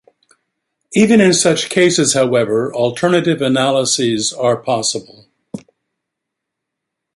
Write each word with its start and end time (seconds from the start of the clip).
Even 0.93 1.21
in 1.21 1.31
such 1.31 1.69
cases, 1.69 2.15
however, 2.15 2.73
alternative 2.73 3.39
analyses 3.39 4.33
are 4.33 4.57
possible. 4.57 5.27